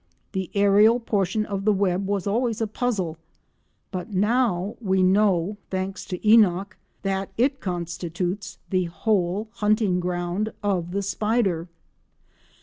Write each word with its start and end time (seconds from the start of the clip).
The 0.31 0.49
aerial 0.55 0.99
portion 0.99 1.45
of 1.45 1.63
the 1.63 1.71
web 1.71 2.07
was 2.07 2.25
always 2.25 2.59
a 2.59 2.65
puzzle, 2.65 3.19
but 3.91 4.11
now 4.11 4.75
we 4.81 5.03
know, 5.03 5.57
thanks 5.69 6.05
to 6.05 6.17
Enock, 6.27 6.71
that 7.03 7.29
it 7.37 7.59
constitutes 7.61 8.57
the 8.71 8.85
whole 8.85 9.49
hunting 9.57 9.99
ground 9.99 10.53
of 10.63 10.89
the 10.89 11.03
spider. 11.03 11.67